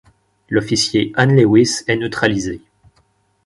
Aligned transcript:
L'officier 0.49 1.11
Anne 1.13 1.35
Lewis 1.35 1.83
est 1.85 1.95
neutralisée. 1.95 2.59